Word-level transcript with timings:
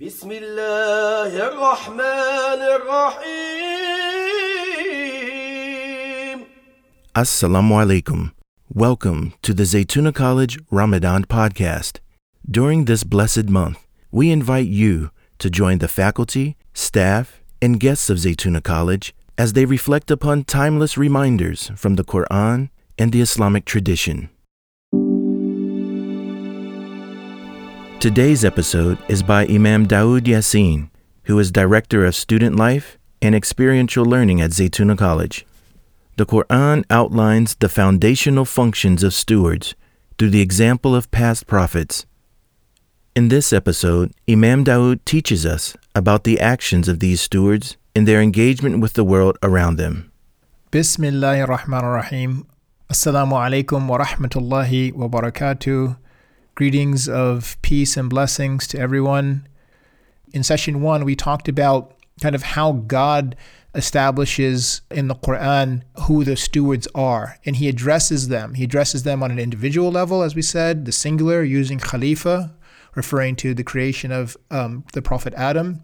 بسم 0.00 0.28
الله 0.30 1.32
الرحمن 1.48 2.60
الرحيم 2.76 3.56
Assalamu 7.14 7.80
alaikum. 7.80 8.32
Welcome 8.68 9.32
to 9.40 9.54
the 9.54 9.62
Zaytuna 9.62 10.12
College 10.14 10.58
Ramadan 10.70 11.24
podcast. 11.24 12.00
During 12.46 12.84
this 12.84 13.04
blessed 13.04 13.48
month, 13.48 13.78
we 14.12 14.30
invite 14.30 14.66
you 14.66 15.12
to 15.38 15.48
join 15.48 15.78
the 15.78 15.88
faculty, 15.88 16.58
staff, 16.74 17.40
and 17.62 17.80
guests 17.80 18.10
of 18.10 18.18
Zaytuna 18.18 18.62
College 18.62 19.14
as 19.38 19.54
they 19.54 19.64
reflect 19.64 20.10
upon 20.10 20.44
timeless 20.44 20.98
reminders 20.98 21.70
from 21.74 21.94
the 21.96 22.04
Quran 22.04 22.68
and 22.98 23.12
the 23.12 23.22
Islamic 23.22 23.64
tradition. 23.64 24.28
Today's 28.01 28.43
episode 28.43 28.97
is 29.07 29.21
by 29.21 29.45
Imam 29.45 29.85
Dawood 29.85 30.21
Yassin, 30.21 30.89
who 31.25 31.37
is 31.37 31.51
Director 31.51 32.03
of 32.03 32.15
Student 32.15 32.55
Life 32.55 32.97
and 33.21 33.35
Experiential 33.35 34.03
Learning 34.03 34.41
at 34.41 34.49
Zaytuna 34.49 34.97
College. 34.97 35.45
The 36.17 36.25
Quran 36.25 36.83
outlines 36.89 37.53
the 37.53 37.69
foundational 37.69 38.45
functions 38.45 39.03
of 39.03 39.13
stewards 39.13 39.75
through 40.17 40.31
the 40.31 40.41
example 40.41 40.95
of 40.95 41.11
past 41.11 41.45
prophets. 41.45 42.07
In 43.15 43.27
this 43.27 43.53
episode, 43.53 44.13
Imam 44.27 44.65
Dawood 44.65 45.05
teaches 45.05 45.45
us 45.45 45.77
about 45.93 46.23
the 46.23 46.39
actions 46.39 46.87
of 46.87 47.01
these 47.01 47.21
stewards 47.21 47.77
in 47.93 48.05
their 48.05 48.19
engagement 48.19 48.79
with 48.79 48.93
the 48.93 49.03
world 49.03 49.37
around 49.43 49.75
them. 49.75 50.11
Bismillahir 50.71 51.45
Rahmanir 51.45 52.01
Rahim. 52.01 52.47
Assalamu 52.89 53.37
alaikum 53.37 53.87
wa 53.87 53.99
rahmatullahi 53.99 54.91
wa 54.91 55.07
barakatuh. 55.07 56.00
Greetings 56.61 57.09
of 57.09 57.59
peace 57.63 57.97
and 57.97 58.07
blessings 58.07 58.67
to 58.67 58.77
everyone. 58.77 59.47
In 60.31 60.43
session 60.43 60.79
one, 60.79 61.03
we 61.05 61.15
talked 61.15 61.47
about 61.47 61.95
kind 62.21 62.35
of 62.35 62.43
how 62.43 62.73
God 62.73 63.35
establishes 63.73 64.81
in 64.91 65.07
the 65.07 65.15
Quran 65.15 65.81
who 66.01 66.23
the 66.23 66.37
stewards 66.37 66.87
are, 66.93 67.39
and 67.45 67.55
He 67.55 67.67
addresses 67.67 68.27
them. 68.27 68.53
He 68.53 68.63
addresses 68.63 69.01
them 69.01 69.23
on 69.23 69.31
an 69.31 69.39
individual 69.39 69.89
level, 69.91 70.21
as 70.21 70.35
we 70.35 70.43
said, 70.43 70.85
the 70.85 70.91
singular, 70.91 71.41
using 71.41 71.79
Khalifa, 71.79 72.53
referring 72.93 73.37
to 73.37 73.55
the 73.55 73.63
creation 73.63 74.11
of 74.11 74.37
um, 74.51 74.83
the 74.93 75.01
Prophet 75.01 75.33
Adam, 75.35 75.81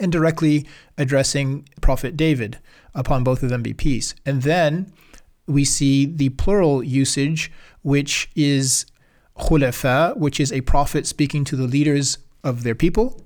and 0.00 0.10
directly 0.10 0.66
addressing 0.98 1.68
Prophet 1.80 2.16
David, 2.16 2.58
upon 2.96 3.22
both 3.22 3.44
of 3.44 3.48
them 3.48 3.62
be 3.62 3.74
peace. 3.74 4.16
And 4.26 4.42
then 4.42 4.92
we 5.46 5.64
see 5.64 6.04
the 6.04 6.30
plural 6.30 6.82
usage, 6.82 7.52
which 7.82 8.28
is 8.34 8.86
khulafa, 9.40 10.16
which 10.16 10.38
is 10.38 10.52
a 10.52 10.60
prophet 10.62 11.06
speaking 11.06 11.44
to 11.44 11.56
the 11.56 11.66
leaders 11.66 12.18
of 12.44 12.62
their 12.62 12.74
people. 12.74 13.24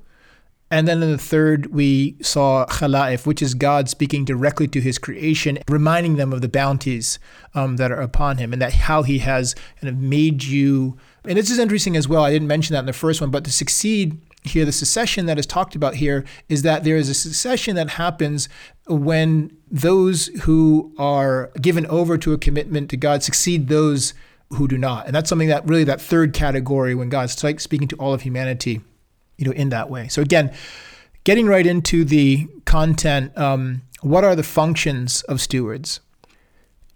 And 0.71 0.89
then 0.89 1.03
in 1.03 1.13
the 1.13 1.19
third, 1.19 1.67
we 1.67 2.17
saw 2.23 2.67
khala'if, 2.67 3.27
which 3.27 3.43
is 3.43 3.55
God 3.55 3.89
speaking 3.89 4.25
directly 4.25 4.67
to 4.69 4.81
his 4.81 4.99
creation, 4.99 5.59
reminding 5.69 6.17
them 6.17 6.33
of 6.33 6.41
the 6.41 6.49
bounties 6.49 7.19
um, 7.55 7.77
that 7.77 7.93
are 7.93 8.01
upon 8.01 8.39
him 8.39 8.53
and 8.53 8.61
that 8.61 8.73
how 8.73 9.03
he 9.03 9.19
has 9.19 9.55
kind 9.81 9.89
of 9.89 9.99
made 9.99 10.43
you. 10.43 10.97
And 11.25 11.37
this 11.39 11.51
is 11.51 11.59
interesting 11.59 11.97
as 11.97 12.09
well. 12.09 12.25
I 12.25 12.33
didn't 12.33 12.49
mention 12.49 12.75
that 12.75 12.81
in 12.81 12.87
the 12.87 12.93
first 12.93 13.21
one, 13.21 13.31
but 13.31 13.45
to 13.45 13.53
succeed 13.53 14.21
here, 14.43 14.65
the 14.65 14.73
secession 14.73 15.27
that 15.27 15.39
is 15.39 15.47
talked 15.47 15.75
about 15.75 15.95
here 15.95 16.25
is 16.49 16.63
that 16.63 16.85
there 16.85 16.97
is 16.97 17.09
a 17.09 17.15
secession 17.15 17.77
that 17.77 17.91
happens 17.91 18.49
when 18.87 19.57
those 19.71 20.27
who 20.43 20.95
are 20.99 21.51
given 21.61 21.87
over 21.87 22.19
to 22.19 22.33
a 22.33 22.39
commitment 22.39 22.91
to 22.91 22.97
God 22.97 23.23
succeed 23.23 23.69
those 23.69 24.13
who 24.51 24.69
do 24.69 24.79
not. 24.79 25.07
And 25.07 25.15
that's 25.15 25.29
something 25.29 25.49
that 25.49 25.67
really 25.69 25.85
that 25.85 26.01
third 26.01 26.33
category 26.33 26.95
when 26.95 27.09
God's 27.09 27.43
like 27.43 27.61
speaking 27.61 27.89
to 27.89 27.97
all 27.97 28.15
of 28.15 28.23
humanity, 28.23 28.81
you 29.37 29.47
know, 29.47 29.53
in 29.53 29.71
that 29.71 29.91
way. 29.91 30.09
So 30.09 30.23
again, 30.23 30.53
getting 31.25 31.47
right 31.47 31.67
into 31.67 32.05
the 32.05 32.47
content, 32.65 33.37
um, 33.37 33.83
what 34.03 34.25
are 34.25 34.37
the 34.37 34.43
functions 34.43 35.23
of 35.23 35.41
stewards? 35.41 36.01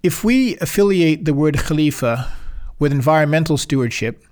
If 0.03 0.23
we 0.23 0.57
affiliate 0.59 1.25
the 1.25 1.35
word 1.35 1.59
khalifa 1.59 2.33
with 2.79 2.93
environmental 2.93 3.57
stewardship, 3.57 4.25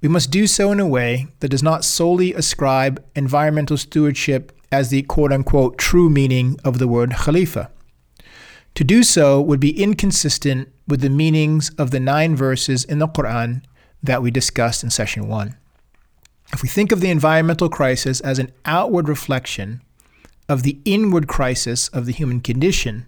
we 0.00 0.08
must 0.08 0.30
do 0.30 0.46
so 0.46 0.70
in 0.70 0.78
a 0.78 0.86
way 0.86 1.26
that 1.40 1.48
does 1.48 1.62
not 1.62 1.84
solely 1.84 2.32
ascribe 2.34 3.04
environmental 3.16 3.76
stewardship 3.76 4.52
as 4.70 4.90
the 4.90 5.02
quote 5.02 5.32
unquote 5.32 5.78
true 5.78 6.08
meaning 6.08 6.56
of 6.64 6.78
the 6.78 6.86
word 6.86 7.14
khalifa. 7.14 7.70
To 8.78 8.84
do 8.84 9.02
so 9.02 9.40
would 9.40 9.58
be 9.58 9.82
inconsistent 9.82 10.68
with 10.86 11.00
the 11.00 11.10
meanings 11.10 11.70
of 11.70 11.90
the 11.90 11.98
nine 11.98 12.36
verses 12.36 12.84
in 12.84 13.00
the 13.00 13.08
Quran 13.08 13.64
that 14.04 14.22
we 14.22 14.30
discussed 14.30 14.84
in 14.84 14.90
session 14.90 15.26
one. 15.26 15.56
If 16.52 16.62
we 16.62 16.68
think 16.68 16.92
of 16.92 17.00
the 17.00 17.10
environmental 17.10 17.68
crisis 17.68 18.20
as 18.20 18.38
an 18.38 18.52
outward 18.64 19.08
reflection 19.08 19.82
of 20.48 20.62
the 20.62 20.78
inward 20.84 21.26
crisis 21.26 21.88
of 21.88 22.06
the 22.06 22.12
human 22.12 22.40
condition, 22.40 23.06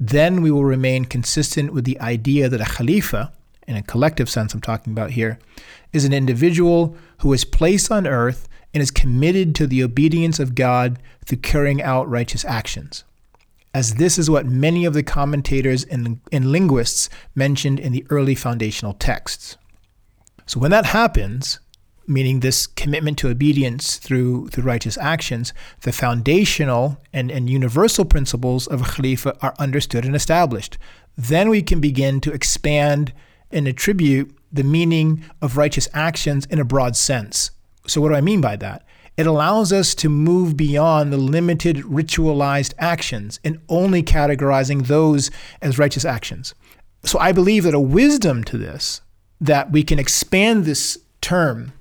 then 0.00 0.40
we 0.40 0.50
will 0.50 0.64
remain 0.64 1.04
consistent 1.04 1.74
with 1.74 1.84
the 1.84 2.00
idea 2.00 2.48
that 2.48 2.62
a 2.62 2.64
khalifa, 2.64 3.34
in 3.68 3.76
a 3.76 3.82
collective 3.82 4.30
sense 4.30 4.54
I'm 4.54 4.62
talking 4.62 4.94
about 4.94 5.10
here, 5.10 5.38
is 5.92 6.06
an 6.06 6.14
individual 6.14 6.96
who 7.18 7.34
is 7.34 7.44
placed 7.44 7.92
on 7.92 8.06
earth 8.06 8.48
and 8.72 8.82
is 8.82 8.90
committed 8.90 9.54
to 9.56 9.66
the 9.66 9.84
obedience 9.84 10.38
of 10.40 10.54
God 10.54 10.98
through 11.26 11.40
carrying 11.40 11.82
out 11.82 12.08
righteous 12.08 12.46
actions 12.46 13.04
as 13.76 13.96
this 13.96 14.16
is 14.16 14.30
what 14.30 14.46
many 14.46 14.86
of 14.86 14.94
the 14.94 15.02
commentators 15.02 15.84
and, 15.84 16.18
and 16.32 16.50
linguists 16.50 17.10
mentioned 17.34 17.78
in 17.78 17.92
the 17.92 18.06
early 18.08 18.34
foundational 18.34 18.94
texts. 18.94 19.58
So 20.46 20.58
when 20.58 20.70
that 20.70 20.86
happens, 20.86 21.60
meaning 22.06 22.40
this 22.40 22.66
commitment 22.66 23.18
to 23.18 23.28
obedience 23.28 23.98
through, 23.98 24.48
through 24.48 24.64
righteous 24.64 24.96
actions, 24.96 25.52
the 25.82 25.92
foundational 25.92 26.96
and, 27.12 27.30
and 27.30 27.50
universal 27.50 28.06
principles 28.06 28.66
of 28.66 28.82
Khalifa 28.82 29.36
are 29.42 29.54
understood 29.58 30.06
and 30.06 30.16
established. 30.16 30.78
Then 31.18 31.50
we 31.50 31.60
can 31.60 31.78
begin 31.78 32.22
to 32.22 32.32
expand 32.32 33.12
and 33.50 33.68
attribute 33.68 34.34
the 34.50 34.64
meaning 34.64 35.22
of 35.42 35.58
righteous 35.58 35.86
actions 35.92 36.46
in 36.46 36.58
a 36.58 36.64
broad 36.64 36.96
sense. 36.96 37.50
So, 37.86 38.00
what 38.00 38.08
do 38.08 38.14
I 38.14 38.22
mean 38.22 38.40
by 38.40 38.56
that? 38.56 38.86
It 39.16 39.26
allows 39.26 39.72
us 39.72 39.94
to 39.96 40.10
move 40.10 40.56
beyond 40.56 41.12
the 41.12 41.16
limited 41.16 41.76
ritualized 41.78 42.74
actions 42.78 43.40
and 43.42 43.60
only 43.68 44.02
categorizing 44.02 44.86
those 44.86 45.30
as 45.62 45.78
righteous 45.78 46.04
actions. 46.04 46.54
So 47.04 47.18
I 47.18 47.32
believe 47.32 47.64
that 47.64 47.74
a 47.74 47.80
wisdom 47.80 48.44
to 48.44 48.58
this, 48.58 49.00
that 49.40 49.72
we 49.72 49.82
can 49.84 49.98
expand 49.98 50.64
this 50.64 50.98
term, 51.20 51.72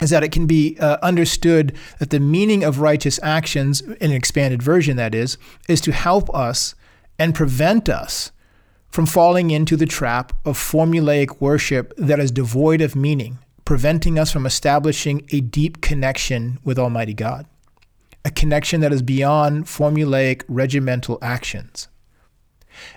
is 0.00 0.10
that 0.10 0.22
it 0.22 0.30
can 0.30 0.46
be 0.46 0.76
uh, 0.78 0.98
understood 1.02 1.74
that 1.98 2.10
the 2.10 2.20
meaning 2.20 2.62
of 2.62 2.80
righteous 2.80 3.18
actions, 3.22 3.80
in 3.80 4.10
an 4.10 4.12
expanded 4.12 4.62
version 4.62 4.96
that 4.96 5.14
is, 5.14 5.38
is 5.68 5.80
to 5.80 5.92
help 5.92 6.32
us 6.34 6.74
and 7.18 7.34
prevent 7.34 7.88
us 7.88 8.30
from 8.88 9.06
falling 9.06 9.50
into 9.50 9.76
the 9.76 9.86
trap 9.86 10.32
of 10.44 10.56
formulaic 10.56 11.40
worship 11.40 11.92
that 11.96 12.20
is 12.20 12.30
devoid 12.30 12.80
of 12.80 12.94
meaning 12.94 13.38
preventing 13.66 14.18
us 14.18 14.32
from 14.32 14.46
establishing 14.46 15.28
a 15.32 15.42
deep 15.42 15.82
connection 15.82 16.58
with 16.64 16.78
Almighty 16.78 17.12
God, 17.12 17.46
a 18.24 18.30
connection 18.30 18.80
that 18.80 18.92
is 18.92 19.02
beyond 19.02 19.66
formulaic 19.66 20.42
regimental 20.48 21.18
actions. 21.20 21.88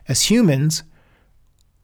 As 0.07 0.29
humans, 0.29 0.83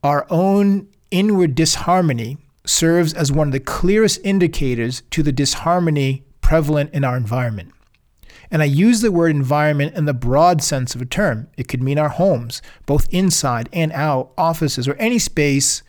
our 0.03 0.25
own 0.29 0.88
inward 1.12 1.56
disharmony 1.56 2.38
serves 2.66 3.13
as 3.13 3.31
one 3.31 3.47
of 3.47 3.53
the 3.53 3.59
clearest 3.59 4.19
indicators 4.23 5.02
to 5.09 5.23
the 5.23 5.31
disharmony 5.31 6.23
prevalent 6.41 6.94
in 6.94 7.03
our 7.03 7.17
environment. 7.17 7.72
And 8.52 8.62
I 8.62 8.66
use 8.66 9.02
the 9.02 9.12
word 9.12 9.31
environment 9.31 9.96
in 9.96 10.06
the 10.06 10.13
broad 10.13 10.62
sense 10.62 10.94
of 10.94 11.02
a 11.02 11.06
term. 11.06 11.47
It 11.57 11.67
could 11.67 11.81
mean 11.81 11.97
our 11.97 12.09
homes, 12.09 12.62
both 12.85 13.12
inside 13.12 13.67
and 13.73 13.91
out, 13.94 14.31
offices, 14.38 14.88
or 14.88 14.94
any 14.96 15.17
space 15.17 15.81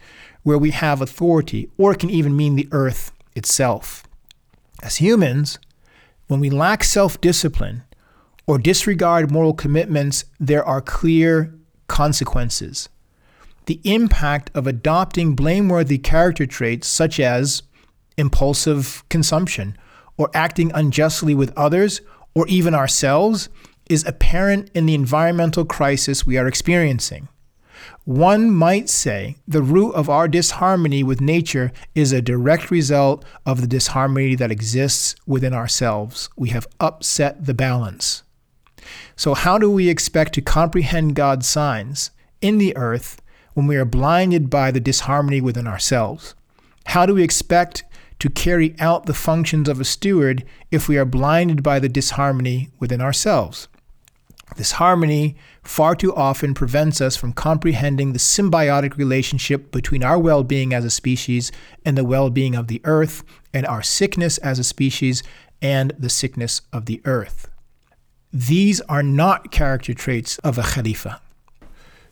where 0.47 0.57
we 0.57 0.71
have 0.71 1.03
authority, 1.03 1.69
or 1.77 1.91
it 1.91 1.99
can 1.99 2.09
even 2.09 2.37
mean 2.37 2.55
the 2.55 2.69
earth 2.71 3.11
itself. 3.35 4.05
As 4.81 4.99
humans, 4.99 5.59
when 6.29 6.39
we 6.39 6.51
lack 6.51 6.85
self 6.85 7.21
discipline 7.21 7.83
or 8.47 8.57
disregard 8.57 9.33
moral 9.33 9.55
commitments, 9.55 10.25
there 10.39 10.65
are 10.65 10.81
clear 10.81 11.53
consequences. 11.89 12.89
The 13.65 13.81
impact 13.83 14.53
of 14.55 14.69
adopting 14.69 15.35
blameworthy 15.35 15.99
character 15.99 16.47
traits 16.47 16.87
such 16.87 17.19
as 17.19 17.65
impulsive 18.17 19.03
consumption 19.09 19.77
or 20.17 20.31
acting 20.33 20.71
unjustly 20.77 21.35
with 21.35 21.53
others 21.57 22.03
or 22.37 22.47
even 22.47 22.73
ourselves 22.73 23.49
is 23.91 24.07
apparent 24.07 24.71
in 24.75 24.87
the 24.87 24.95
environmental 24.95 25.65
crisis 25.65 26.25
we 26.25 26.39
are 26.39 26.47
experiencing. 26.47 27.27
One 28.05 28.51
might 28.51 28.89
say 28.89 29.37
the 29.47 29.63
root 29.63 29.93
of 29.93 30.09
our 30.09 30.29
disharmony 30.29 31.03
with 31.03 31.21
nature 31.21 31.73
is 31.95 32.13
a 32.13 32.23
direct 32.23 32.71
result 32.71 33.25
of 33.45 33.61
the 33.61 33.67
disharmony 33.67 34.35
that 34.37 34.51
exists 34.51 35.15
within 35.27 35.53
ourselves. 35.53 36.29
We 36.37 36.51
have 36.51 36.69
upset 36.81 37.47
the 37.47 37.55
balance. 37.55 38.23
So, 39.17 39.35
how 39.35 39.59
do 39.59 39.71
we 39.71 39.89
expect 39.89 40.35
to 40.35 40.41
comprehend 40.41 41.17
God's 41.17 41.49
signs 41.49 42.11
in 42.41 42.59
the 42.59 42.77
earth 42.77 43.21
when 43.55 43.67
we 43.67 43.77
are 43.77 43.85
blinded 43.85 44.51
by 44.51 44.71
the 44.71 44.81
disharmony 44.81 45.41
within 45.41 45.67
ourselves? 45.67 46.35
How 46.87 47.07
do 47.07 47.15
we 47.15 47.25
expect 47.25 47.85
to 48.19 48.31
carry 48.31 48.75
out 48.79 49.07
the 49.07 49.15
functions 49.15 49.69
of 49.69 49.81
a 49.81 49.85
steward 49.85 50.45
if 50.71 50.89
we 50.89 50.97
are 50.97 51.05
blinded 51.05 51.63
by 51.63 51.79
the 51.79 51.89
disharmony 51.89 52.71
within 52.79 53.01
ourselves. 53.01 53.69
This 54.57 54.73
harmony 54.73 55.37
far 55.67 55.95
too 55.95 56.15
often 56.15 56.55
prevents 56.55 57.01
us 57.01 57.17
from 57.17 57.33
comprehending 57.33 58.13
the 58.13 58.19
symbiotic 58.19 58.97
relationship 58.97 59.71
between 59.71 60.03
our 60.03 60.19
well 60.19 60.43
being 60.43 60.73
as 60.73 60.85
a 60.85 60.91
species 60.91 61.53
and 61.85 61.97
the 61.97 62.05
well 62.05 62.31
being 62.31 62.55
of 62.55 62.69
the 62.69 62.81
earth, 62.85 63.23
and 63.53 63.67
our 63.67 63.83
sickness 63.83 64.39
as 64.39 64.59
a 64.59 64.65
species 64.65 65.23
and 65.63 65.93
the 65.99 66.11
sickness 66.11 66.63
of 66.73 66.87
the 66.87 67.01
earth. 67.05 67.49
These 68.33 68.81
are 68.83 69.03
not 69.03 69.51
character 69.51 69.95
traits 69.95 70.39
of 70.39 70.59
a 70.59 70.63
Khalifa. 70.63 71.21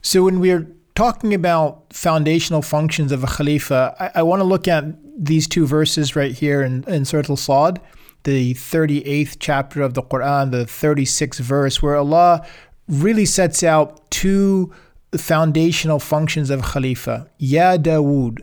So, 0.00 0.24
when 0.24 0.40
we're 0.40 0.66
talking 0.94 1.34
about 1.34 1.92
foundational 1.92 2.62
functions 2.62 3.12
of 3.12 3.24
a 3.24 3.26
Khalifa, 3.26 3.94
I, 3.98 4.20
I 4.20 4.22
want 4.22 4.40
to 4.40 4.44
look 4.44 4.68
at 4.68 4.84
these 5.16 5.46
two 5.46 5.66
verses 5.66 6.16
right 6.16 6.32
here 6.32 6.62
in, 6.62 6.84
in 6.84 7.04
Surah 7.04 7.24
Al 7.28 7.36
Sad 7.36 7.80
the 8.24 8.54
38th 8.54 9.36
chapter 9.38 9.82
of 9.82 9.94
the 9.94 10.02
Quran, 10.02 10.50
the 10.50 10.64
36th 10.64 11.38
verse, 11.40 11.82
where 11.82 11.96
Allah 11.96 12.44
really 12.87 13.25
sets 13.25 13.63
out 13.63 14.09
two 14.09 14.71
foundational 15.15 15.99
functions 15.99 16.49
of 16.49 16.61
Khalifa. 16.61 17.27
Ya 17.37 17.77
Dawood, 17.77 18.39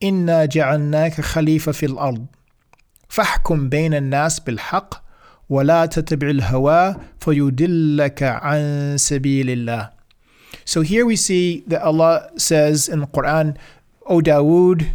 inna 0.00 0.46
ja'alnaka 0.48 1.22
khalifa 1.22 1.72
fil 1.72 1.98
ard. 1.98 2.28
فاحكم 3.08 3.68
بين 3.68 3.94
الناس 3.94 4.40
بالحق 4.40 4.94
ولا 5.48 5.86
تتبع 5.86 6.30
الهوى 6.30 6.96
فيدلك 7.20 8.22
عن 8.22 8.96
سبيل 8.98 9.50
الله. 9.50 9.90
So 10.64 10.82
here 10.82 11.04
we 11.04 11.16
see 11.16 11.64
that 11.66 11.82
Allah 11.82 12.30
says 12.36 12.88
in 12.88 13.00
the 13.00 13.06
Quran, 13.06 13.56
O 14.06 14.20
Dawood, 14.20 14.90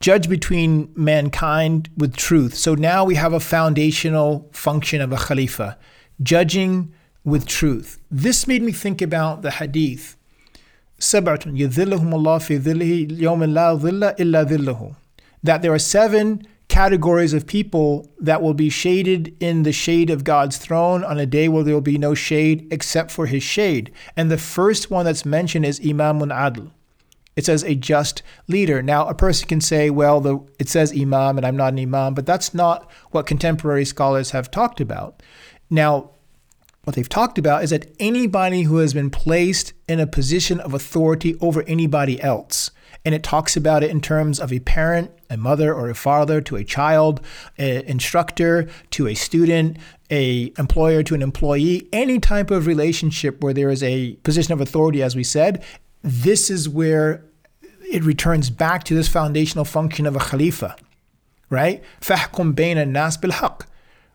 judge 0.00 0.28
between 0.28 0.88
mankind 0.96 1.88
with 1.96 2.16
truth. 2.16 2.56
So 2.56 2.74
now 2.74 3.04
we 3.04 3.14
have 3.14 3.32
a 3.32 3.38
foundational 3.38 4.48
function 4.52 5.00
of 5.00 5.12
a 5.12 5.16
khalifa, 5.16 5.78
judging 6.20 6.92
with 7.24 7.46
truth. 7.46 7.98
This 8.10 8.46
made 8.46 8.62
me 8.62 8.72
think 8.72 9.00
about 9.02 9.42
the 9.42 9.52
hadith. 9.52 10.16
سبعة 10.98 11.46
يذلهم 11.46 12.14
الله 12.14 12.38
في 12.38 12.58
ظله 12.58 13.20
يوم 13.20 13.44
لا 13.44 13.78
ظل 13.78 14.14
إلا 14.18 14.44
ظله. 14.44 14.94
That 15.42 15.62
there 15.62 15.72
are 15.72 15.78
seven 15.78 16.46
categories 16.68 17.32
of 17.32 17.46
people 17.46 18.10
that 18.18 18.40
will 18.40 18.54
be 18.54 18.70
shaded 18.70 19.34
in 19.38 19.62
the 19.62 19.72
shade 19.72 20.10
of 20.10 20.24
God's 20.24 20.56
throne 20.56 21.04
on 21.04 21.18
a 21.18 21.26
day 21.26 21.48
where 21.48 21.62
there 21.62 21.74
will 21.74 21.80
be 21.80 21.98
no 21.98 22.14
shade 22.14 22.66
except 22.70 23.10
for 23.10 23.26
his 23.26 23.42
shade. 23.42 23.92
And 24.16 24.30
the 24.30 24.38
first 24.38 24.90
one 24.90 25.04
that's 25.04 25.24
mentioned 25.24 25.66
is 25.66 25.78
Imamun 25.80 26.32
Adl. 26.32 26.70
It 27.36 27.44
says 27.44 27.64
a 27.64 27.74
just 27.74 28.22
leader. 28.46 28.82
Now, 28.82 29.06
a 29.06 29.14
person 29.14 29.48
can 29.48 29.60
say, 29.60 29.90
well, 29.90 30.20
the, 30.20 30.38
it 30.58 30.68
says 30.68 30.92
imam 30.92 31.36
and 31.36 31.46
I'm 31.46 31.56
not 31.56 31.72
an 31.72 31.80
imam, 31.80 32.14
but 32.14 32.26
that's 32.26 32.54
not 32.54 32.90
what 33.10 33.26
contemporary 33.26 33.84
scholars 33.84 34.30
have 34.30 34.50
talked 34.50 34.80
about. 34.80 35.22
Now, 35.68 36.10
what 36.84 36.96
they've 36.96 37.08
talked 37.08 37.38
about 37.38 37.64
is 37.64 37.70
that 37.70 37.90
anybody 37.98 38.62
who 38.62 38.76
has 38.76 38.92
been 38.92 39.10
placed 39.10 39.72
in 39.88 40.00
a 40.00 40.06
position 40.06 40.60
of 40.60 40.74
authority 40.74 41.36
over 41.40 41.62
anybody 41.66 42.20
else, 42.22 42.70
and 43.06 43.14
it 43.14 43.22
talks 43.22 43.56
about 43.56 43.82
it 43.82 43.90
in 43.90 44.00
terms 44.00 44.38
of 44.38 44.52
a 44.52 44.60
parent, 44.60 45.10
a 45.30 45.36
mother 45.36 45.74
or 45.74 45.88
a 45.88 45.94
father 45.94 46.40
to 46.42 46.56
a 46.56 46.64
child, 46.64 47.20
an 47.58 47.82
instructor 47.82 48.68
to 48.90 49.08
a 49.08 49.14
student, 49.14 49.78
a 50.10 50.52
employer 50.58 51.02
to 51.02 51.14
an 51.14 51.22
employee, 51.22 51.88
any 51.92 52.18
type 52.20 52.50
of 52.50 52.66
relationship 52.66 53.42
where 53.42 53.54
there 53.54 53.70
is 53.70 53.82
a 53.82 54.14
position 54.16 54.52
of 54.52 54.60
authority, 54.60 55.02
as 55.02 55.16
we 55.16 55.24
said, 55.24 55.64
this 56.02 56.50
is 56.50 56.68
where 56.68 57.24
it 57.90 58.04
returns 58.04 58.50
back 58.50 58.84
to 58.84 58.94
this 58.94 59.08
foundational 59.08 59.64
function 59.64 60.04
of 60.06 60.16
a 60.16 60.20
khalifa, 60.20 60.76
right? 61.48 61.82
فَحْكُمْ 62.00 62.54
بَيْنَ 62.54 62.76
النَّاسِ 62.76 63.18
بِالْحَقِّ, 63.20 63.62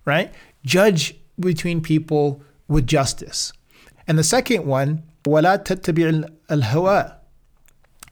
right? 0.05 0.31
Judge 0.63 1.15
between 1.39 1.81
people 1.81 2.43
with 2.68 2.86
justice. 2.86 3.52
And 4.06 4.18
the 4.18 4.24
second 4.24 4.66
one, 4.66 5.02
وَلَا 5.24 5.64
تَتَّبِعِ 5.64 6.30
الْهَوَىٰ 6.48 7.14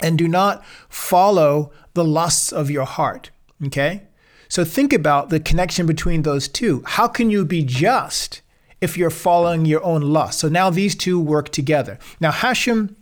And 0.00 0.18
do 0.18 0.28
not 0.28 0.64
follow 0.88 1.72
the 1.94 2.04
lusts 2.04 2.52
of 2.52 2.70
your 2.70 2.86
heart. 2.86 3.30
Okay? 3.64 4.02
So 4.48 4.64
think 4.64 4.92
about 4.92 5.30
the 5.30 5.40
connection 5.40 5.86
between 5.86 6.22
those 6.22 6.48
two. 6.48 6.82
How 6.84 7.08
can 7.08 7.30
you 7.30 7.44
be 7.44 7.62
just 7.62 8.42
if 8.80 8.98
you're 8.98 9.10
following 9.10 9.64
your 9.64 9.82
own 9.82 10.02
lust? 10.02 10.40
So 10.40 10.48
now 10.48 10.68
these 10.68 10.94
two 10.94 11.18
work 11.18 11.48
together. 11.48 11.98
Now 12.20 12.32
Hashim 12.32 12.94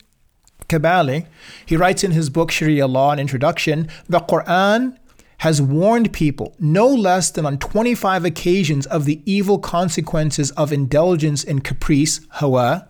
Kamali, 0.68 1.26
he 1.66 1.76
writes 1.76 2.04
in 2.04 2.12
his 2.12 2.30
book 2.30 2.52
Sharia 2.52 2.86
Law 2.86 3.10
and 3.10 3.20
Introduction, 3.20 3.88
the 4.08 4.20
Quran 4.20 4.96
has 5.40 5.60
warned 5.60 6.12
people 6.12 6.54
no 6.58 6.86
less 6.86 7.30
than 7.30 7.44
on 7.44 7.58
25 7.58 8.24
occasions 8.24 8.86
of 8.86 9.04
the 9.04 9.20
evil 9.24 9.58
consequences 9.58 10.50
of 10.52 10.72
indulgence 10.72 11.44
in 11.44 11.60
caprice, 11.60 12.20
hawa, 12.30 12.88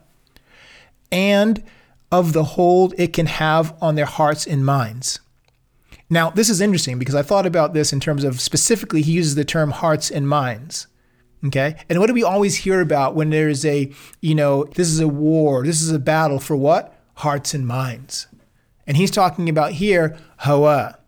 and 1.10 1.62
of 2.12 2.32
the 2.32 2.44
hold 2.44 2.94
it 2.98 3.12
can 3.12 3.26
have 3.26 3.74
on 3.80 3.94
their 3.94 4.06
hearts 4.06 4.46
and 4.46 4.64
minds. 4.64 5.20
Now, 6.08 6.30
this 6.30 6.50
is 6.50 6.60
interesting 6.60 6.98
because 6.98 7.14
I 7.14 7.22
thought 7.22 7.46
about 7.46 7.72
this 7.72 7.92
in 7.92 8.00
terms 8.00 8.24
of 8.24 8.40
specifically, 8.40 9.02
he 9.02 9.12
uses 9.12 9.36
the 9.36 9.44
term 9.44 9.70
hearts 9.70 10.10
and 10.10 10.28
minds. 10.28 10.86
Okay. 11.46 11.76
And 11.88 12.00
what 12.00 12.08
do 12.08 12.14
we 12.14 12.24
always 12.24 12.56
hear 12.56 12.80
about 12.80 13.14
when 13.14 13.30
there's 13.30 13.64
a, 13.64 13.92
you 14.20 14.34
know, 14.34 14.64
this 14.64 14.88
is 14.88 15.00
a 15.00 15.08
war, 15.08 15.64
this 15.64 15.80
is 15.80 15.90
a 15.90 15.98
battle 15.98 16.38
for 16.38 16.56
what? 16.56 16.96
hearts 17.20 17.54
and 17.54 17.66
minds. 17.66 18.26
And 18.86 18.96
he's 18.96 19.10
talking 19.10 19.48
about 19.48 19.72
here 19.72 20.16
hawa, 20.38 20.98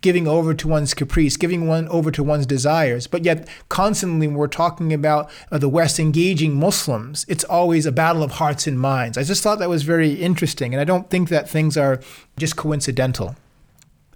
giving 0.00 0.28
over 0.28 0.54
to 0.54 0.68
one's 0.68 0.94
caprice, 0.94 1.36
giving 1.36 1.66
one 1.66 1.88
over 1.88 2.10
to 2.10 2.22
one's 2.22 2.46
desires. 2.46 3.06
But 3.06 3.24
yet, 3.24 3.48
constantly, 3.68 4.26
when 4.26 4.36
we're 4.36 4.46
talking 4.46 4.92
about 4.92 5.30
uh, 5.50 5.58
the 5.58 5.68
West 5.68 5.98
engaging 5.98 6.54
Muslims, 6.54 7.24
it's 7.28 7.44
always 7.44 7.86
a 7.86 7.92
battle 7.92 8.22
of 8.22 8.32
hearts 8.32 8.66
and 8.66 8.78
minds. 8.78 9.18
I 9.18 9.24
just 9.24 9.42
thought 9.42 9.58
that 9.58 9.68
was 9.68 9.82
very 9.82 10.12
interesting, 10.12 10.72
and 10.72 10.80
I 10.80 10.84
don't 10.84 11.10
think 11.10 11.28
that 11.28 11.48
things 11.48 11.76
are 11.76 12.00
just 12.36 12.56
coincidental. 12.56 13.36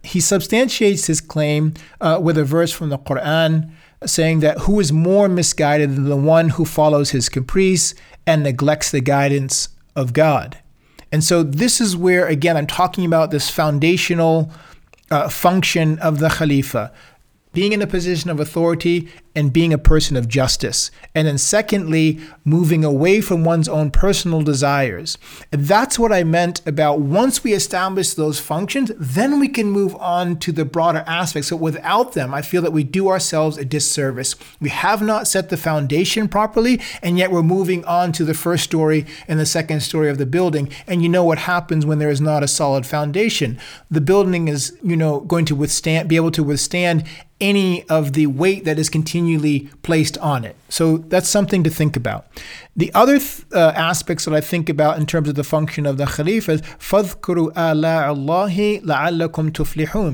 He 0.02 0.20
substantiates 0.20 1.06
his 1.06 1.20
claim 1.20 1.74
uh, 2.00 2.18
with 2.22 2.36
a 2.36 2.44
verse 2.44 2.72
from 2.72 2.88
the 2.88 2.98
Quran 2.98 3.70
saying 4.04 4.40
that 4.40 4.58
who 4.60 4.80
is 4.80 4.92
more 4.92 5.28
misguided 5.28 5.94
than 5.94 6.04
the 6.04 6.16
one 6.16 6.50
who 6.50 6.64
follows 6.64 7.10
his 7.10 7.28
caprice 7.28 7.94
and 8.26 8.42
neglects 8.42 8.90
the 8.90 9.00
guidance 9.00 9.68
of 9.94 10.12
God. 10.12 10.58
And 11.12 11.22
so 11.22 11.42
this 11.42 11.80
is 11.80 11.96
where, 11.96 12.26
again, 12.26 12.56
I'm 12.56 12.66
talking 12.66 13.04
about 13.04 13.30
this 13.30 13.50
foundational 13.50 14.50
uh, 15.12 15.28
function 15.28 15.98
of 15.98 16.18
the 16.18 16.28
Khalifa. 16.28 16.92
Being 17.52 17.72
in 17.72 17.82
a 17.82 17.86
position 17.86 18.30
of 18.30 18.40
authority 18.40 19.08
and 19.34 19.52
being 19.52 19.72
a 19.72 19.78
person 19.78 20.16
of 20.16 20.28
justice. 20.28 20.90
And 21.14 21.26
then, 21.26 21.38
secondly, 21.38 22.20
moving 22.44 22.84
away 22.84 23.20
from 23.20 23.44
one's 23.44 23.68
own 23.68 23.90
personal 23.90 24.42
desires. 24.42 25.16
And 25.50 25.62
that's 25.62 25.98
what 25.98 26.12
I 26.12 26.24
meant 26.24 26.66
about 26.66 27.00
once 27.00 27.42
we 27.42 27.52
establish 27.52 28.14
those 28.14 28.40
functions, 28.40 28.92
then 28.96 29.40
we 29.40 29.48
can 29.48 29.70
move 29.70 29.94
on 29.96 30.38
to 30.40 30.52
the 30.52 30.64
broader 30.64 31.04
aspects. 31.06 31.48
So, 31.48 31.56
without 31.56 32.12
them, 32.12 32.34
I 32.34 32.42
feel 32.42 32.62
that 32.62 32.72
we 32.72 32.84
do 32.84 33.08
ourselves 33.08 33.56
a 33.56 33.64
disservice. 33.64 34.34
We 34.60 34.68
have 34.68 35.02
not 35.02 35.26
set 35.26 35.48
the 35.48 35.56
foundation 35.56 36.28
properly, 36.28 36.80
and 37.02 37.18
yet 37.18 37.30
we're 37.30 37.42
moving 37.42 37.84
on 37.84 38.12
to 38.12 38.24
the 38.24 38.34
first 38.34 38.64
story 38.64 39.06
and 39.28 39.38
the 39.38 39.46
second 39.46 39.80
story 39.80 40.10
of 40.10 40.18
the 40.18 40.26
building. 40.26 40.68
And 40.86 41.02
you 41.02 41.08
know 41.08 41.24
what 41.24 41.38
happens 41.38 41.86
when 41.86 41.98
there 41.98 42.10
is 42.10 42.20
not 42.20 42.42
a 42.42 42.48
solid 42.48 42.86
foundation. 42.86 43.58
The 43.90 44.00
building 44.00 44.48
is, 44.48 44.76
you 44.82 44.96
know, 44.96 45.20
going 45.20 45.44
to 45.46 45.54
withstand, 45.54 46.08
be 46.08 46.16
able 46.16 46.30
to 46.32 46.42
withstand 46.42 47.04
any 47.42 47.82
of 47.88 48.12
the 48.12 48.26
weight 48.28 48.64
that 48.64 48.78
is 48.78 48.88
continually 49.21 49.59
placed 49.87 50.17
on 50.33 50.39
it. 50.49 50.55
So 50.69 50.85
that's 51.11 51.29
something 51.37 51.61
to 51.67 51.71
think 51.79 51.93
about. 52.01 52.21
The 52.75 52.89
other 53.01 53.17
th- 53.19 53.45
uh, 53.53 53.73
aspects 53.91 54.25
that 54.25 54.33
I 54.33 54.41
think 54.53 54.65
about 54.75 54.93
in 54.99 55.05
terms 55.05 55.27
of 55.31 55.35
the 55.41 55.47
function 55.55 55.83
of 55.85 55.95
the 56.01 56.07
Khalifa 56.15 56.51
is 56.57 56.61
فَذْكُرُوا 56.91 57.49
آلَاءَ 57.69 58.03
اللَّهِ 58.15 58.55
لَعَلَّكُمْ 58.91 59.45
تُفْلِحُونَ 59.57 60.13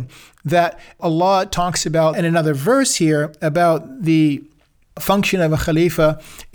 That 0.54 0.72
Allah 1.00 1.46
talks 1.60 1.86
about 1.86 2.18
in 2.20 2.26
another 2.26 2.54
verse 2.54 2.94
here 2.96 3.24
about 3.42 3.82
the 4.10 4.44
function 5.00 5.40
of 5.42 5.52
a 5.52 5.58
khalifa 5.66 6.10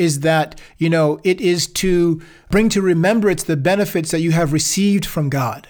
is 0.07 0.21
that 0.21 0.61
you 0.83 0.89
know 0.89 1.19
it 1.25 1.41
is 1.41 1.61
to 1.67 2.23
bring 2.53 2.69
to 2.69 2.81
remembrance 2.81 3.43
the 3.43 3.57
benefits 3.57 4.13
that 4.13 4.21
you 4.21 4.31
have 4.31 4.53
received 4.53 5.05
from 5.05 5.29
God 5.29 5.63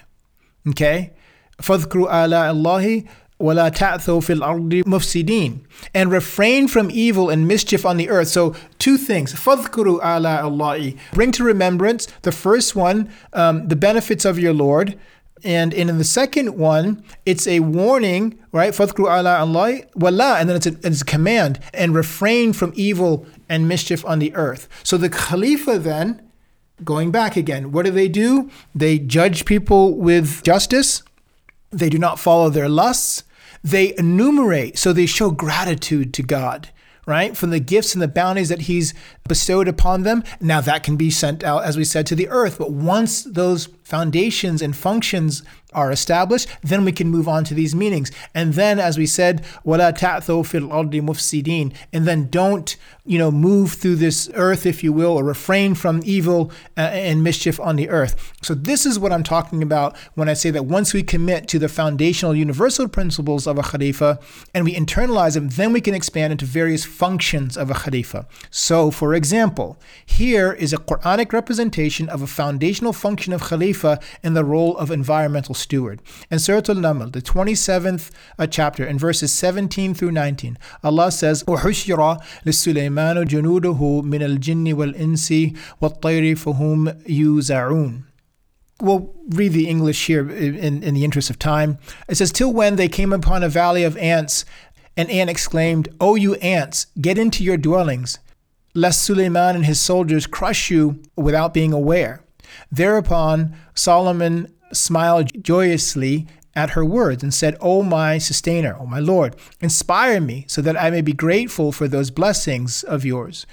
okay 0.71 0.99
فَذْكُرُوا 1.67 2.09
آلَاءَ 2.23 2.47
اللَّهِ 2.55 3.09
وَلَا 3.41 3.69
تَعْثَوْا 3.69 4.21
فِي 4.21 4.41
الْأَرْضِ 4.41 4.83
مُفْسِدِينَ 4.85 5.61
And 5.95 6.11
refrain 6.11 6.67
from 6.67 6.91
evil 6.91 7.31
and 7.31 7.47
mischief 7.47 7.87
on 7.87 7.97
the 7.97 8.11
earth. 8.11 8.29
So 8.29 8.55
two 8.79 8.97
things. 8.97 9.33
فَذْكُرُوا 9.33 10.01
آلَاءَ 10.01 10.43
اللَّهِ 10.43 10.99
Bring 11.13 11.31
to 11.33 11.45
remembrance, 11.45 12.09
the 12.23 12.33
first 12.33 12.75
one, 12.75 13.13
um, 13.33 13.69
the 13.69 13.77
benefits 13.77 14.25
of 14.25 14.39
your 14.39 14.53
Lord. 14.53 14.99
And 15.45 15.73
in 15.73 15.97
the 15.99 16.05
second 16.05 16.59
one, 16.59 17.05
it's 17.25 17.47
a 17.47 17.61
warning, 17.61 18.41
right? 18.51 18.73
فَذْكُرُوا 18.73 19.23
آلَاءَ 19.23 19.47
اللَّهِ 19.47 19.93
وَلَا 19.93 20.41
And 20.41 20.49
then 20.49 20.57
it's 20.57 20.67
a, 20.67 20.77
it's 20.83 21.03
a 21.03 21.05
command. 21.05 21.61
And 21.73 21.95
refrain 21.95 22.53
from 22.53 22.73
evil 22.75 23.25
and 23.49 23.69
mischief 23.69 24.05
on 24.05 24.19
the 24.19 24.35
earth. 24.35 24.69
So 24.83 24.97
the 24.97 25.09
Khalifa 25.09 25.79
then, 25.79 26.29
going 26.85 27.13
back 27.13 27.37
again, 27.37 27.71
what 27.71 27.85
do 27.85 27.93
they 27.93 28.09
do? 28.09 28.51
They 28.75 28.99
judge 28.99 29.45
people 29.45 29.95
with 29.95 30.43
justice. 30.43 31.05
they 31.74 31.90
do 31.90 31.98
not 31.98 32.20
follow 32.20 32.50
their 32.50 32.70
lusts 32.70 33.24
They 33.64 33.96
enumerate, 33.98 34.78
so 34.78 34.92
they 34.94 35.06
show 35.06 35.32
gratitude 35.32 36.14
to 36.16 36.24
God 36.24 36.70
right? 37.06 37.36
From 37.36 37.50
the 37.50 37.60
gifts 37.60 37.94
and 37.94 38.02
the 38.02 38.08
bounties 38.08 38.50
that 38.50 38.62
he's 38.62 38.94
bestowed 39.28 39.68
upon 39.68 40.04
them. 40.04 40.24
Now 40.40 40.62
that 40.62 40.84
can 40.84 40.96
be 40.96 41.10
sent 41.10 41.44
out, 41.44 41.64
as 41.66 41.78
we 41.78 41.84
said, 41.84 42.06
to 42.08 42.16
the 42.16 42.30
earth. 42.30 42.58
But 42.58 42.72
once 42.72 43.24
those 43.24 43.68
foundations 43.93 44.61
and 44.61 44.77
functions 44.77 45.43
are 45.73 45.91
established, 45.91 46.49
then 46.63 46.85
we 46.85 46.93
can 46.93 47.09
move 47.09 47.29
on 47.29 47.45
to 47.45 47.55
these 47.55 47.75
meanings. 47.75 48.11
And 48.35 48.55
then, 48.55 48.79
as 48.79 48.97
we 48.97 49.07
said, 49.07 49.45
وَلَا 49.67 49.97
تَعْثَوْا 49.97 50.43
فِي 50.43 50.67
الْأَرْضِ 50.67 50.93
مُفْسِدِينَ 51.03 51.75
And 51.93 52.07
then 52.07 52.29
don't, 52.29 52.75
you 53.05 53.19
know, 53.19 53.31
move 53.31 53.73
through 53.73 53.97
this 53.97 54.31
earth, 54.35 54.65
if 54.65 54.83
you 54.83 54.93
will, 54.93 55.13
or 55.13 55.25
refrain 55.25 55.75
from 55.75 56.01
evil 56.05 56.51
uh, 56.77 56.81
and 56.81 57.23
mischief 57.23 57.61
on 57.61 57.77
the 57.77 57.89
earth. 57.91 58.33
So 58.43 58.55
this 58.55 58.87
is 58.87 58.99
what 58.99 59.13
I'm 59.13 59.23
talking 59.23 59.63
about 59.63 59.97
when 60.15 60.29
I 60.29 60.35
say 60.35 60.51
that 60.51 60.65
once 60.65 60.95
we 60.95 61.03
commit 61.03 61.49
to 61.49 61.59
the 61.59 61.69
foundational 61.69 62.35
universal 62.35 62.89
principles 62.89 63.47
of 63.47 63.59
a 63.59 63.63
khalifa 63.63 64.19
and 64.55 64.65
we 64.65 64.75
internalize 64.75 65.35
them, 65.35 65.49
then 65.51 65.73
we 65.73 65.83
can 65.83 65.95
expand 65.95 66.33
into 66.33 66.45
various 66.45 66.85
functions 66.85 67.57
of 67.57 67.71
a 67.71 67.75
khalifa. 67.75 68.27
So, 68.51 68.91
for 68.91 69.15
example, 69.15 69.79
here 70.05 70.53
is 70.53 70.73
a 70.73 70.79
Quranic 70.79 71.33
representation 71.33 72.09
of 72.09 72.23
a 72.23 72.27
foundational 72.27 72.93
function 72.93 73.33
of 73.33 73.43
khalifa 73.43 73.79
in 74.23 74.35
the 74.35 74.45
role 74.45 74.77
of 74.77 74.91
environmental 74.91 75.55
steward. 75.55 76.01
In 76.31 76.39
Surah 76.39 76.63
Al-Naml, 76.69 77.13
the 77.13 77.23
27th 77.23 78.11
uh, 78.39 78.47
chapter, 78.47 78.87
in 78.87 78.99
verses 78.99 79.33
17 79.33 79.95
through 79.95 80.13
19, 80.13 80.59
Allah 80.83 81.11
says, 81.13 81.45
وَحُشِرَ 81.45 82.21
لِسُلَيْمَانُ 82.45 83.25
جُنُودُهُ 83.25 84.03
مِنَ 84.05 84.39
الْجِنِّ 84.39 84.75
وَالْإِنسِ 84.75 85.57
وَالطَّيْرِ 85.81 86.39
فَهُمْ 86.39 87.05
يُوزَعُونَ 87.07 88.05
we'll 88.81 89.13
read 89.31 89.53
the 89.53 89.69
English 89.69 90.07
here 90.07 90.31
in, 90.31 90.83
in 90.83 90.95
the 90.95 91.05
interest 91.05 91.31
of 91.31 91.39
time. 91.39 91.79
It 92.09 92.17
says, 92.17 92.31
Till 92.31 92.53
when 92.53 92.77
they 92.77 92.89
came 92.89 93.13
upon 93.13 93.43
a 93.43 93.49
valley 93.49 93.85
of 93.85 93.97
ants, 93.97 94.45
an 94.97 95.11
ant 95.11 95.31
exclaimed, 95.31 95.89
O 96.01 96.15
you 96.15 96.35
ants, 96.37 96.87
get 97.01 97.19
into 97.19 97.43
your 97.45 97.57
dwellings, 97.57 98.19
lest 98.75 99.03
Suleiman 99.03 99.57
and 99.57 99.67
his 99.67 99.81
soldiers 99.81 100.27
crush 100.27 100.71
you 100.71 101.03
without 101.17 101.55
being 101.55 101.73
aware. 101.73 102.22
Thereupon 102.72 103.56
Solomon 103.74 104.54
smiled 104.72 105.44
joyously 105.44 106.28
at 106.56 106.72
her 106.72 106.86
words 106.86 107.24
and 107.24 107.34
said, 107.34 107.58
O 107.60 107.82
my 107.82 108.18
sustainer, 108.18 108.76
O 108.80 108.86
my 108.86 109.00
Lord, 109.00 109.36
inspire 109.60 110.22
me 110.22 110.46
so 110.48 110.62
that 110.62 110.82
I 110.82 110.90
may 110.90 111.02
be 111.02 111.14
grateful 111.14 111.72
for 111.72 111.88
those 111.88 112.12
blessings 112.12 112.84
of 112.84 113.06
yours 113.06 113.46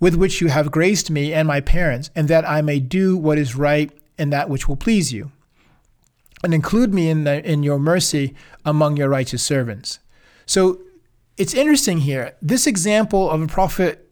with 0.00 0.16
which 0.16 0.40
you 0.40 0.48
have 0.48 0.70
graced 0.70 1.10
me 1.10 1.32
and 1.32 1.46
my 1.46 1.60
parents, 1.60 2.10
and 2.14 2.28
that 2.28 2.48
I 2.48 2.62
may 2.62 2.80
do 2.80 3.16
what 3.16 3.38
is 3.38 3.56
right 3.56 3.90
and 4.16 4.32
that 4.32 4.48
which 4.48 4.68
will 4.68 4.76
please 4.76 5.12
you. 5.12 5.30
And 6.42 6.54
include 6.54 6.94
me 6.94 7.08
in, 7.08 7.24
the, 7.24 7.44
in 7.48 7.62
your 7.62 7.78
mercy 7.78 8.34
among 8.64 8.96
your 8.96 9.08
righteous 9.08 9.42
servants. 9.42 9.98
So 10.46 10.80
it's 11.36 11.54
interesting 11.54 11.98
here. 11.98 12.34
This 12.42 12.66
example 12.66 13.30
of 13.30 13.42
a 13.42 13.46
prophet 13.46 14.07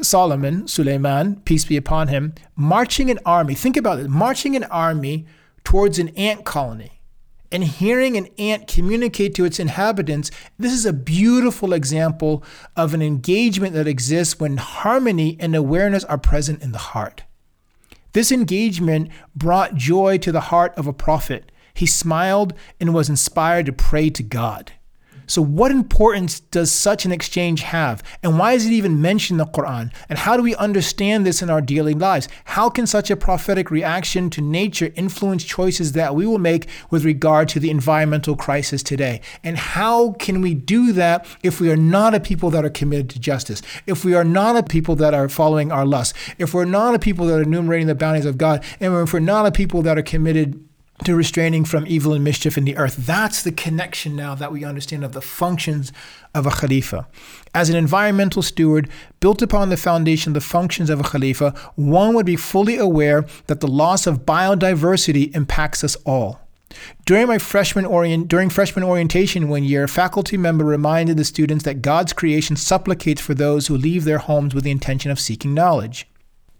Solomon, 0.00 0.68
Suleiman, 0.68 1.36
peace 1.44 1.64
be 1.64 1.76
upon 1.76 2.08
him, 2.08 2.34
marching 2.56 3.10
an 3.10 3.18
army. 3.24 3.54
Think 3.54 3.76
about 3.76 3.98
it 3.98 4.08
marching 4.08 4.56
an 4.56 4.64
army 4.64 5.26
towards 5.64 5.98
an 5.98 6.08
ant 6.10 6.44
colony 6.44 7.02
and 7.52 7.62
hearing 7.62 8.16
an 8.16 8.26
ant 8.38 8.66
communicate 8.66 9.34
to 9.34 9.44
its 9.44 9.60
inhabitants, 9.60 10.30
this 10.58 10.72
is 10.72 10.86
a 10.86 10.92
beautiful 10.92 11.74
example 11.74 12.42
of 12.74 12.94
an 12.94 13.02
engagement 13.02 13.74
that 13.74 13.86
exists 13.86 14.40
when 14.40 14.56
harmony 14.56 15.36
and 15.38 15.54
awareness 15.54 16.02
are 16.04 16.18
present 16.18 16.62
in 16.62 16.72
the 16.72 16.78
heart. 16.78 17.22
This 18.14 18.32
engagement 18.32 19.10
brought 19.36 19.74
joy 19.74 20.18
to 20.18 20.32
the 20.32 20.40
heart 20.40 20.72
of 20.76 20.86
a 20.86 20.92
prophet. 20.92 21.52
He 21.74 21.86
smiled 21.86 22.54
and 22.80 22.94
was 22.94 23.08
inspired 23.08 23.66
to 23.66 23.72
pray 23.72 24.10
to 24.10 24.22
God. 24.22 24.72
So, 25.26 25.42
what 25.42 25.70
importance 25.70 26.40
does 26.40 26.70
such 26.70 27.04
an 27.04 27.12
exchange 27.12 27.62
have? 27.62 28.02
And 28.22 28.38
why 28.38 28.52
is 28.52 28.66
it 28.66 28.72
even 28.72 29.00
mentioned 29.00 29.40
in 29.40 29.46
the 29.46 29.52
Quran? 29.52 29.92
And 30.08 30.18
how 30.18 30.36
do 30.36 30.42
we 30.42 30.54
understand 30.56 31.24
this 31.26 31.42
in 31.42 31.50
our 31.50 31.60
daily 31.60 31.94
lives? 31.94 32.28
How 32.44 32.68
can 32.68 32.86
such 32.86 33.10
a 33.10 33.16
prophetic 33.16 33.70
reaction 33.70 34.30
to 34.30 34.40
nature 34.40 34.92
influence 34.94 35.44
choices 35.44 35.92
that 35.92 36.14
we 36.14 36.26
will 36.26 36.38
make 36.38 36.68
with 36.90 37.04
regard 37.04 37.48
to 37.50 37.60
the 37.60 37.70
environmental 37.70 38.36
crisis 38.36 38.82
today? 38.82 39.20
And 39.42 39.56
how 39.56 40.12
can 40.12 40.40
we 40.40 40.54
do 40.54 40.92
that 40.92 41.26
if 41.42 41.60
we 41.60 41.70
are 41.70 41.76
not 41.76 42.14
a 42.14 42.20
people 42.20 42.50
that 42.50 42.64
are 42.64 42.70
committed 42.70 43.10
to 43.10 43.18
justice? 43.18 43.62
If 43.86 44.04
we 44.04 44.14
are 44.14 44.24
not 44.24 44.56
a 44.56 44.62
people 44.62 44.96
that 44.96 45.14
are 45.14 45.28
following 45.28 45.72
our 45.72 45.86
lusts? 45.86 46.18
If 46.38 46.54
we're 46.54 46.64
not 46.64 46.94
a 46.94 46.98
people 46.98 47.26
that 47.26 47.38
are 47.38 47.42
enumerating 47.42 47.86
the 47.86 47.94
bounties 47.94 48.26
of 48.26 48.38
God? 48.38 48.64
And 48.80 48.94
if 48.94 49.12
we're 49.12 49.20
not 49.20 49.46
a 49.46 49.52
people 49.52 49.82
that 49.82 49.98
are 49.98 50.02
committed 50.02 50.62
to 51.04 51.16
restraining 51.16 51.64
from 51.64 51.86
evil 51.86 52.12
and 52.12 52.24
mischief 52.24 52.56
in 52.56 52.64
the 52.64 52.76
earth. 52.76 52.96
That's 52.96 53.42
the 53.42 53.52
connection 53.52 54.16
now 54.16 54.34
that 54.34 54.52
we 54.52 54.64
understand 54.64 55.04
of 55.04 55.12
the 55.12 55.20
functions 55.20 55.92
of 56.34 56.46
a 56.46 56.50
khalifa. 56.50 57.06
As 57.54 57.68
an 57.68 57.76
environmental 57.76 58.42
steward, 58.42 58.88
built 59.20 59.42
upon 59.42 59.68
the 59.68 59.76
foundation 59.76 60.30
of 60.30 60.34
the 60.34 60.40
functions 60.40 60.90
of 60.90 61.00
a 61.00 61.04
khalifa, 61.04 61.54
one 61.76 62.14
would 62.14 62.26
be 62.26 62.36
fully 62.36 62.76
aware 62.76 63.26
that 63.46 63.60
the 63.60 63.68
loss 63.68 64.06
of 64.06 64.26
biodiversity 64.26 65.34
impacts 65.34 65.84
us 65.84 65.96
all. 66.04 66.40
During 67.04 67.26
my 67.26 67.38
freshman 67.38 67.84
orient, 67.84 68.28
during 68.28 68.48
freshman 68.48 68.84
orientation 68.84 69.48
one 69.48 69.64
year, 69.64 69.84
a 69.84 69.88
faculty 69.88 70.36
member 70.36 70.64
reminded 70.64 71.16
the 71.16 71.24
students 71.24 71.64
that 71.64 71.82
God's 71.82 72.12
creation 72.12 72.56
supplicates 72.56 73.20
for 73.20 73.34
those 73.34 73.66
who 73.66 73.76
leave 73.76 74.04
their 74.04 74.18
homes 74.18 74.54
with 74.54 74.64
the 74.64 74.70
intention 74.70 75.10
of 75.10 75.20
seeking 75.20 75.54
knowledge. 75.54 76.06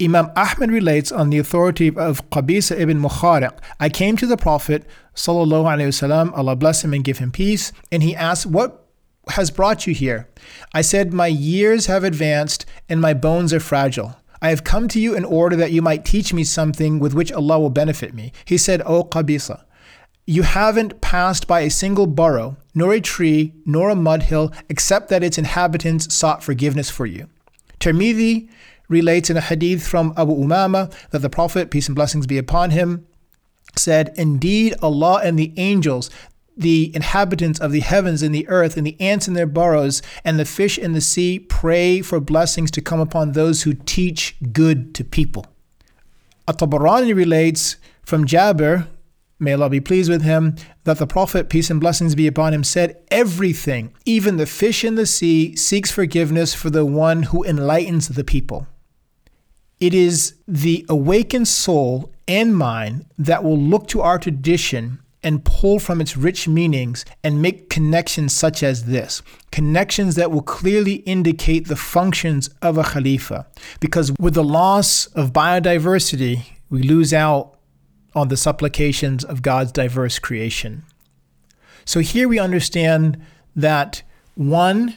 Imam 0.02 0.32
Ahmad 0.36 0.70
relates 0.70 1.12
on 1.12 1.32
the 1.32 1.40
authority 1.40 1.88
of 1.88 2.30
Qabisa 2.30 2.80
ibn 2.80 3.02
Mukhariq, 3.02 3.58
I 3.80 3.90
came 3.90 4.16
to 4.18 4.28
the 4.28 4.38
Prophet, 4.38 4.86
وسلم, 5.16 6.38
Allah 6.38 6.56
bless 6.56 6.84
him 6.84 6.94
and 6.94 7.04
give 7.04 7.18
him 7.18 7.32
peace, 7.32 7.72
and 7.92 8.04
he 8.04 8.16
asked, 8.16 8.46
What 8.46 8.86
has 9.30 9.50
brought 9.50 9.88
you 9.88 9.96
here? 9.96 10.30
I 10.74 10.82
said, 10.82 11.14
My 11.14 11.28
years 11.28 11.88
have 11.88 12.04
advanced 12.04 12.66
and 12.88 13.02
my 13.02 13.14
bones 13.14 13.54
are 13.54 13.60
fragile. 13.60 14.18
I 14.40 14.50
have 14.50 14.64
come 14.64 14.88
to 14.90 15.00
you 15.00 15.16
in 15.16 15.26
order 15.26 15.56
that 15.56 15.72
you 15.72 15.82
might 15.82 16.06
teach 16.06 16.32
me 16.32 16.44
something 16.44 17.00
with 17.00 17.16
which 17.16 17.32
Allah 17.32 17.60
will 17.60 17.72
benefit 17.72 18.14
me. 18.14 18.32
He 18.46 18.58
said, 18.58 18.84
O 18.84 19.04
Qabisa, 19.04 19.64
you 20.28 20.44
haven't 20.44 21.02
passed 21.02 21.48
by 21.48 21.62
a 21.62 21.72
single 21.72 22.06
burrow, 22.06 22.58
nor 22.76 22.94
a 22.94 23.02
tree, 23.02 23.54
nor 23.66 23.90
a 23.90 23.96
mud 23.96 24.24
hill, 24.24 24.52
except 24.70 25.10
that 25.10 25.24
its 25.24 25.38
inhabitants 25.40 26.14
sought 26.14 26.44
forgiveness 26.44 26.90
for 26.90 27.06
you. 27.08 27.28
Tirmidhi 27.80 28.50
relates 28.93 29.31
in 29.31 29.37
a 29.37 29.41
hadith 29.41 29.87
from 29.87 30.15
Abu 30.17 30.33
Umama 30.33 30.93
that 31.11 31.21
the 31.21 31.31
Prophet, 31.31 31.71
peace 31.71 31.89
and 31.89 31.97
blessings 31.97 32.27
be 32.27 32.39
upon 32.39 32.71
him, 32.71 33.07
said, 33.77 34.13
Indeed, 34.17 34.75
Allah 34.83 35.21
and 35.25 35.39
the 35.39 35.53
angels, 35.57 36.11
the 36.57 36.95
inhabitants 36.95 37.59
of 37.59 37.73
the 37.73 37.81
heavens 37.81 38.23
and 38.23 38.35
the 38.35 38.49
earth, 38.49 38.77
and 38.77 38.87
the 38.87 39.01
ants 39.01 39.27
in 39.27 39.35
their 39.35 39.47
burrows, 39.47 40.03
and 40.25 40.39
the 40.39 40.45
fish 40.45 40.79
in 40.79 40.93
the 40.93 41.01
sea 41.01 41.39
pray 41.39 42.03
for 42.03 42.21
blessings 42.21 42.71
to 42.73 42.81
come 42.81 43.01
upon 43.01 43.33
those 43.33 43.63
who 43.63 43.73
teach 43.73 44.37
good 44.53 44.95
to 44.95 45.05
people. 45.05 45.47
At-Tabarani 46.47 47.15
relates 47.15 47.77
from 48.05 48.27
Jabir, 48.27 48.89
may 49.39 49.55
Allah 49.55 49.71
be 49.71 49.81
pleased 49.81 50.11
with 50.11 50.23
him, 50.23 50.57
that 50.85 50.99
the 50.99 51.07
Prophet, 51.07 51.49
peace 51.49 51.71
and 51.71 51.81
blessings 51.81 52.15
be 52.15 52.27
upon 52.27 52.53
him, 52.53 52.65
said, 52.65 53.01
Everything, 53.11 53.95
even 54.05 54.37
the 54.37 54.47
fish 54.47 54.85
in 54.85 54.97
the 54.97 55.07
sea, 55.07 55.57
seeks 55.57 55.91
forgiveness 55.91 56.53
for 56.55 56.69
the 56.69 56.85
one 56.85 57.25
who 57.25 57.45
enlightens 57.45 58.09
the 58.09 58.25
people. 58.25 58.67
It 59.83 59.95
is 59.95 60.37
the 60.47 60.87
awakened 60.89 61.49
soul 61.49 62.13
and 62.29 62.57
mind 62.57 63.05
that 63.19 63.43
will 63.43 63.59
look 63.59 63.89
to 63.89 64.01
our 64.01 64.17
tradition 64.17 65.01
and 65.25 65.45
pull 65.45 65.81
from 65.81 66.01
its 66.01 66.17
rich 66.17 66.47
meanings 66.47 67.05
and 67.25 67.43
make 67.43 67.69
connections 67.69 68.33
such 68.33 68.63
as 68.63 68.85
this 68.85 69.23
connections 69.51 70.15
that 70.15 70.31
will 70.31 70.43
clearly 70.43 70.95
indicate 71.15 71.67
the 71.67 71.75
functions 71.75 72.49
of 72.63 72.79
a 72.79 72.85
khalifa. 72.85 73.49
Because 73.81 74.13
with 74.21 74.35
the 74.35 74.45
loss 74.45 75.07
of 75.07 75.33
biodiversity, 75.33 76.45
we 76.71 76.85
lose 76.85 77.13
out 77.13 77.59
on 78.15 78.29
the 78.29 78.37
supplications 78.37 79.25
of 79.25 79.43
God's 79.43 79.73
diverse 79.73 80.21
creation. 80.21 80.85
So 81.85 81.99
here 81.99 82.29
we 82.29 82.39
understand 82.39 83.21
that 83.57 84.05
one, 84.37 84.97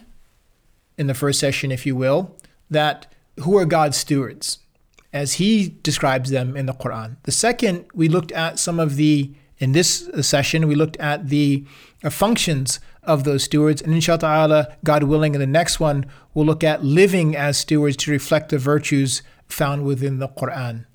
in 0.95 1.07
the 1.07 1.15
first 1.15 1.39
session, 1.39 1.71
if 1.71 1.87
you 1.87 1.95
will, 1.95 2.35
that 2.69 3.07
who 3.39 3.57
are 3.57 3.65
God's 3.65 3.97
stewards? 3.97 4.59
As 5.15 5.33
he 5.35 5.69
describes 5.81 6.29
them 6.29 6.57
in 6.57 6.65
the 6.65 6.73
Quran. 6.73 7.15
The 7.23 7.31
second, 7.31 7.85
we 7.93 8.09
looked 8.09 8.33
at 8.33 8.59
some 8.59 8.81
of 8.81 8.97
the, 8.97 9.31
in 9.59 9.71
this 9.71 10.09
session, 10.19 10.67
we 10.67 10.75
looked 10.75 10.97
at 10.97 11.29
the 11.29 11.63
uh, 12.03 12.09
functions 12.09 12.81
of 13.01 13.23
those 13.23 13.45
stewards. 13.45 13.81
And 13.81 13.93
inshallah, 13.93 14.75
God 14.83 15.03
willing, 15.03 15.33
in 15.33 15.39
the 15.39 15.47
next 15.47 15.79
one, 15.79 16.05
we'll 16.33 16.45
look 16.45 16.65
at 16.65 16.83
living 16.83 17.33
as 17.33 17.57
stewards 17.57 17.95
to 17.97 18.11
reflect 18.11 18.49
the 18.49 18.57
virtues 18.57 19.21
found 19.47 19.85
within 19.85 20.19
the 20.19 20.27
Quran. 20.27 20.85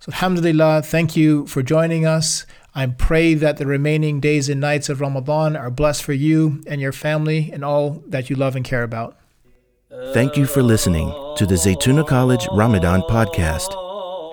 So, 0.00 0.10
Alhamdulillah, 0.10 0.82
thank 0.82 1.14
you 1.14 1.46
for 1.46 1.62
joining 1.62 2.04
us. 2.04 2.44
I 2.74 2.86
pray 2.86 3.34
that 3.34 3.58
the 3.58 3.66
remaining 3.66 4.18
days 4.18 4.48
and 4.48 4.60
nights 4.60 4.88
of 4.88 5.00
Ramadan 5.00 5.54
are 5.56 5.70
blessed 5.70 6.02
for 6.02 6.14
you 6.14 6.60
and 6.66 6.80
your 6.80 6.90
family 6.90 7.50
and 7.52 7.64
all 7.64 8.02
that 8.08 8.28
you 8.28 8.34
love 8.34 8.56
and 8.56 8.64
care 8.64 8.82
about. 8.82 9.16
Thank 9.92 10.38
you 10.38 10.46
for 10.46 10.62
listening 10.62 11.12
to 11.36 11.44
the 11.44 11.54
Zaytuna 11.54 12.06
College 12.06 12.48
Ramadan 12.52 13.02
podcast. 13.02 13.74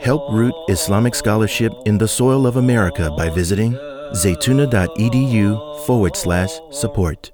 Help 0.02 0.32
root 0.32 0.54
Islamic 0.70 1.14
scholarship 1.14 1.74
in 1.86 1.98
the 1.98 2.08
soil 2.08 2.48
of 2.48 2.56
America 2.56 3.12
by 3.12 3.30
visiting 3.30 3.74
zaytuna.edu 4.14 5.86
forward 5.86 6.16
slash 6.16 6.52
support. 6.72 7.32